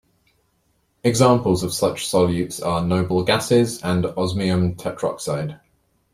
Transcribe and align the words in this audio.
Examples 1.03 1.61
of 1.61 1.75
such 1.75 2.07
solutes 2.09 2.59
are 2.59 2.81
noble 2.83 3.21
gases 3.23 3.83
and 3.83 4.03
osmium 4.07 4.73
tetroxide. 4.75 5.59